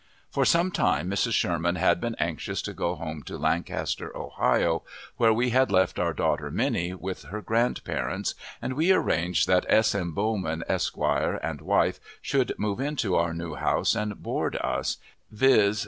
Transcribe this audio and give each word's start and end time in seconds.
For 0.31 0.45
some 0.45 0.71
time 0.71 1.11
Mrs. 1.11 1.33
Sherman 1.33 1.75
had 1.75 2.01
been 2.01 2.15
anxious 2.15 2.63
to 2.63 2.73
go 2.73 2.95
home 2.95 3.21
to 3.27 3.37
Lancaster, 3.37 4.11
Ohio, 4.17 4.81
where 5.17 5.31
we 5.31 5.51
had 5.51 5.69
left 5.71 5.99
our 5.99 6.11
daughter 6.11 6.49
Minnie, 6.49 6.95
with 6.95 7.25
her 7.25 7.39
grandparents, 7.39 8.33
and 8.63 8.73
we 8.73 8.91
arranged 8.91 9.47
that 9.47 9.63
S. 9.69 9.93
M. 9.93 10.13
Bowman, 10.13 10.63
Esq., 10.67 10.97
and 10.97 11.61
wife, 11.61 11.99
should 12.19 12.53
move 12.57 12.79
into 12.79 13.15
our 13.15 13.31
new 13.35 13.53
house 13.53 13.93
and 13.93 14.19
board 14.23 14.55
us, 14.55 14.97
viz. 15.29 15.79